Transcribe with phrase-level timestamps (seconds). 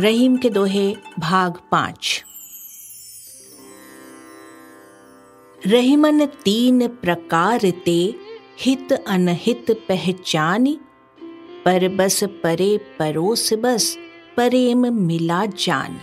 [0.00, 2.24] रहीम के दोहे, भाग पाँच।
[5.66, 8.14] रहीमन तीन प्रकार ते
[8.60, 10.78] हित अनहित पहचानी,
[11.64, 13.98] पर बस परे परोस बस
[14.36, 16.00] परेम मिला जान।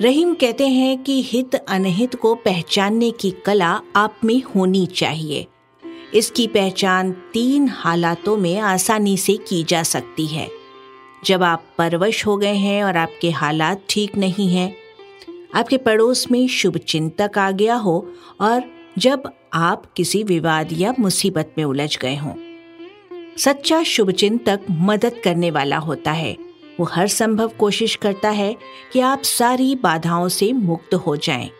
[0.00, 5.46] रहीम कहते हैं कि हित अनहित को पहचानने की कला आप में होनी चाहिए।
[6.14, 10.48] इसकी पहचान तीन हालातों में आसानी से की जा सकती है।
[11.24, 14.76] जब आप परवश हो गए हैं और आपके हालात ठीक नहीं हैं,
[15.54, 18.62] आपके पड़ोस में शुभ चिंतक आ गया हो और
[18.98, 19.22] जब
[19.54, 22.34] आप किसी विवाद या मुसीबत में उलझ गए हों।
[23.38, 26.36] सच्चा शुभचिंतक मदद करने वाला होता है।
[26.80, 28.56] वो हर संभव कोशिश करता है
[28.92, 31.50] कि आप सारी बाधाओं से मुक्त हो जाएँ।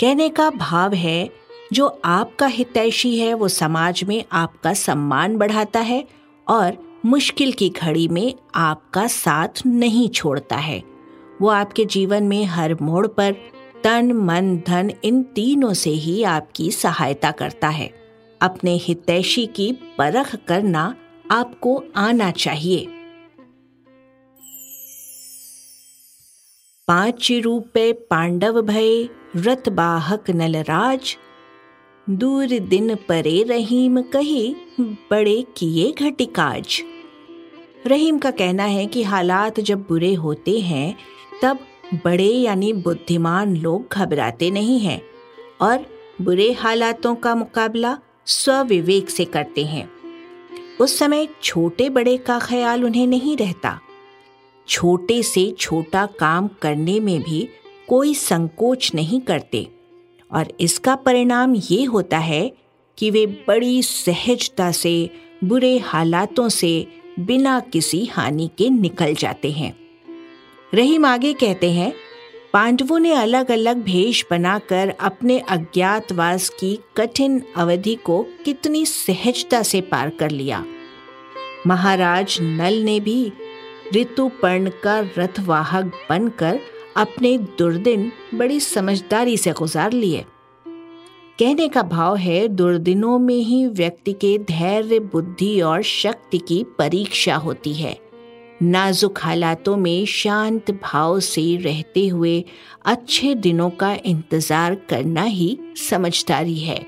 [0.00, 1.30] कहने का भाव है
[1.72, 6.08] जो आपका हितैषी है, वो समाज में आपका सम्मान बढ़ाता है
[6.48, 10.82] और मुश्किल की घड़ी में आपका साथ नहीं छोड़ता है।
[11.42, 13.36] वो आपके जीवन में हर मोड़ पर
[13.84, 17.94] तन, मन, धन, इन तीनों से ही आपकी सहायता करता है।
[18.42, 20.96] अपने हितैषी की परख करना
[21.30, 22.88] आपको आना चाहिए।
[26.88, 31.16] पाँच रूपे पांडव भय, रथ बाहक नलराज
[32.10, 36.82] दूर दिन परे रहीम कही, बड़े किए घटिकाज
[37.86, 40.96] रहीम का कहना है कि हालात जब बुरे होते हैं,
[41.42, 41.58] तब
[42.04, 45.02] बड़े यानी बुद्धिमान लोग घबराते नहीं हैं
[45.60, 45.86] और
[46.22, 49.90] बुरे हालातों का मुकाबला स्वविवेक से करते हैं।
[50.80, 53.80] उस समय छोटे बड़े का ख्याल उन्हें नहीं रहता।
[54.68, 57.48] छोटे से छोटा काम करने में भी
[57.88, 59.77] कोई संकोच नहीं करते।
[60.32, 62.52] और इसका परिणाम ये होता है
[62.98, 65.10] कि वे बड़ी सहजता से,
[65.44, 66.86] बुरे हालातों से
[67.20, 69.76] बिना किसी हानि के निकल जाते हैं।
[70.74, 71.92] रहीम आगे कहते हैं,
[72.52, 79.80] पांडवों ने अलग अलग भेष बनाकर अपने अज्ञातवास की कठिन अवधि को कितनी सहजता से
[79.80, 80.64] पार कर लिया।
[81.66, 83.32] महाराज नल ने भी
[83.94, 86.60] ऋतुपर्ण का रथवाहक बनकर
[86.98, 90.24] अपने दुर्दिन बड़ी समझदारी से गुजार लिए।
[91.38, 97.36] कहने का भाव है, दुर्दिनों में ही व्यक्ति के धैर्य, बुद्धि और शक्ति की परीक्षा
[97.36, 97.96] होती है।
[98.62, 102.44] नाजुक हालातों में शांत भाव से रहते हुए
[102.84, 105.58] अच्छे दिनों का इंतज़ार करना ही
[105.88, 106.80] समझदारी है।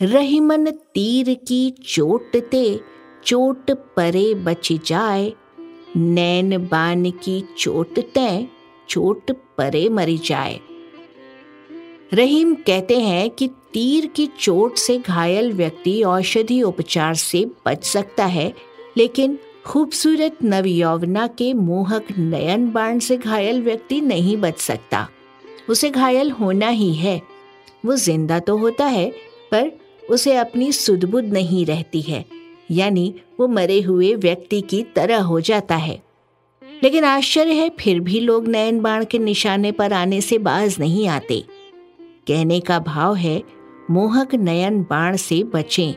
[0.00, 2.80] रहीमन तीर की चोट ते,
[3.24, 5.32] चोट परे बच जाए
[5.96, 8.46] नैन बान की चोट तय
[8.88, 10.60] चोट परे मरी जाए।
[12.12, 18.26] रहीम कहते हैं कि तीर की चोट से घायल व्यक्ति औषधि उपचार से बच सकता
[18.26, 18.52] है,
[18.96, 25.08] लेकिन खूबसूरत नवयौवना के मोहक नयन बाण से घायल व्यक्ति नहीं बच सकता।
[25.68, 27.20] उसे घायल होना ही है।
[27.84, 29.10] वो ज़िंदा तो होता है,
[29.52, 29.70] पर
[30.10, 32.24] उसे अपनी सुदबुद नहीं रहती है।
[32.70, 36.02] यानी वो मरे हुए व्यक्ति की तरह हो जाता है।
[36.82, 41.08] लेकिन आश्चर्य है, फिर भी लोग नयन बाण के निशाने पर आने से बाज नहीं
[41.08, 41.44] आते।
[42.26, 43.42] कहने का भाव है,
[43.90, 45.94] मोहक नयन बाण से बचें,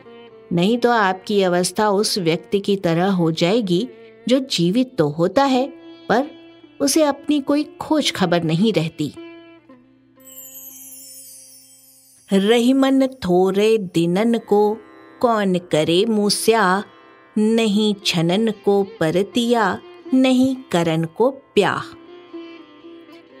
[0.52, 3.88] नहीं तो आपकी अवस्था उस व्यक्ति की तरह हो जाएगी,
[4.28, 5.66] जो जीवित तो होता है,
[6.08, 6.30] पर
[6.80, 9.12] उसे अपनी कोई खोज खबर नहीं रहती।
[12.32, 14.76] रहीमन थोरे दिनन को
[15.20, 16.84] कौन करे मूस्या?
[17.38, 19.78] नहीं छनन को परतिया,
[20.14, 21.94] नहीं करन को प्याह।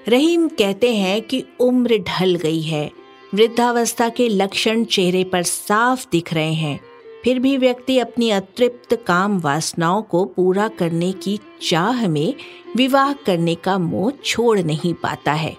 [0.08, 2.90] रहीम कहते हैं कि उम्र ढल गई है।
[3.34, 6.80] वृद्धावस्था के लक्षण चेहरे पर साफ़ दिख रहे हैं।
[7.24, 12.34] फिर भी व्यक्ति अपनी अतृप्त काम वासनाओं को पूरा करने की चाह में
[12.76, 15.56] विवाह करने का मोह छोड़ नहीं पाता है।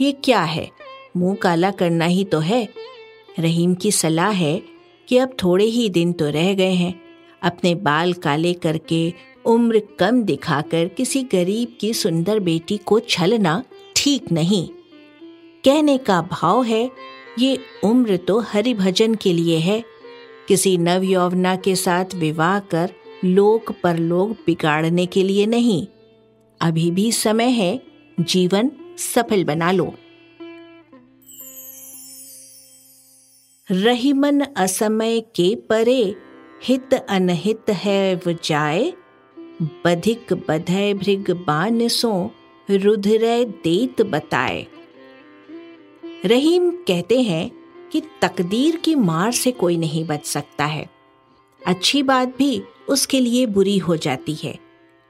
[0.00, 0.70] ये क्या है?
[1.16, 2.68] मुँह काला करना ही तो है।
[3.38, 4.75] रहीम की सलाह है
[5.08, 7.00] कि अब थोड़े ही दिन तो रह गए हैं।
[7.42, 9.12] अपने बाल काले करके,
[9.44, 13.64] उम्र कम दिखाकर किसी गरीब की सुंदर बेटी को छलना
[13.96, 14.68] ठीक नहीं।
[15.64, 16.90] कहने का भाव है,
[17.38, 19.84] ये उम्र तो हरि भजन के लिए है।
[20.48, 22.90] किसी नव यौवना के साथ विवाह कर
[23.24, 25.86] लोक परलोक बिगाड़ने के लिए नहीं।
[26.60, 27.82] अभी भी समय है,
[28.20, 29.94] जीवन सफल बना लो।
[33.70, 36.16] रहीमन असमय के परे
[36.64, 38.92] हित अनहित है जाए।
[39.84, 42.30] बधिक बधय भृग बान सो
[43.44, 44.66] देत बताए।
[46.24, 47.50] रहीम कहते हैं
[47.92, 50.90] कि तकदीर की मार से कोई नहीं बच सकता है।
[51.66, 54.58] अच्छी बात भी उसके लिए बुरी हो जाती है।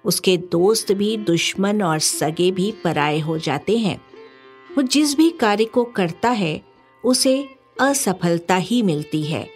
[0.04, 4.00] उसके दोस्त भी, दुश्मन और सगे भी पराए हो जाते हैं।
[4.76, 6.62] वो जिस भी कार्य को करता है,
[7.04, 9.48] उसे असफलता ही मिलती है।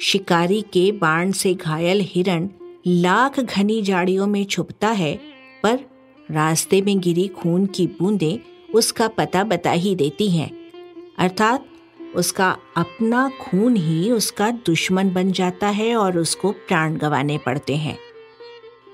[0.00, 2.48] शिकारी के बाण से घायल हिरण
[2.86, 5.20] लाख घनी जाड़ियों में छुपता है,
[5.62, 5.80] पर
[6.30, 8.38] रास्ते में गिरी खून की बूंदें
[8.74, 10.50] उसका पता बता ही देती हैं।
[11.18, 11.66] अर्थात
[12.14, 17.98] उसका अपना खून ही उसका दुश्मन बन जाता है और उसको प्राण गंवाने पड़ते हैं।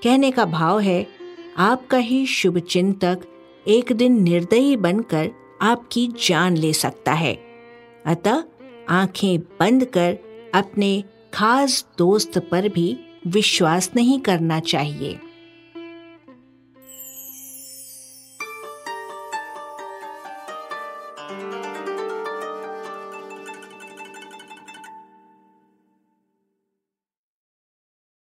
[0.03, 1.07] कहने का भाव है,
[1.57, 3.19] आपका ही शुभ चिंतक
[3.67, 5.31] एक दिन निर्दयी बनकर
[5.61, 7.33] आपकी जान ले सकता है।
[8.05, 8.43] अतः
[8.89, 10.17] आँखें बंद कर
[10.53, 11.03] अपने
[11.33, 12.97] खास दोस्त पर भी
[13.27, 15.19] विश्वास नहीं करना चाहिए।